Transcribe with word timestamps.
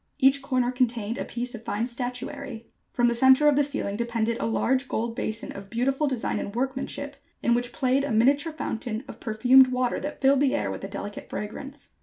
Each 0.17 0.41
corner 0.41 0.71
contained 0.71 1.19
a 1.19 1.25
piece 1.25 1.53
of 1.53 1.63
fine 1.63 1.85
statuary. 1.85 2.67
From 2.91 3.07
the 3.07 3.13
centre 3.13 3.47
of 3.47 3.55
the 3.55 3.63
ceiling 3.63 3.97
depended 3.97 4.37
a 4.39 4.47
large 4.47 4.87
gold 4.87 5.15
basin 5.15 5.51
of 5.51 5.69
beautiful 5.69 6.07
design 6.07 6.39
and 6.39 6.55
workmanship, 6.55 7.17
in 7.43 7.53
which 7.53 7.71
played 7.71 8.03
a 8.03 8.09
miniature 8.09 8.51
fountain 8.51 9.03
of 9.07 9.19
perfumed 9.19 9.67
water 9.67 9.99
that 9.99 10.19
filled 10.19 10.39
the 10.39 10.55
air 10.55 10.71
with 10.71 10.83
a 10.83 10.87
delicate 10.87 11.29
fragrance. 11.29 11.89